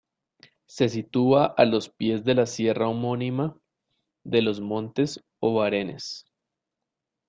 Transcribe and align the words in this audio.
Se 0.65 0.89
sitúa 0.89 1.45
a 1.55 1.63
los 1.63 1.89
pies 1.91 2.23
de 2.23 2.33
la 2.33 2.47
sierra 2.47 2.87
homónima 2.87 3.55
de 4.23 4.41
los 4.41 4.59
Montes 4.59 5.23
Obarenes. 5.39 6.25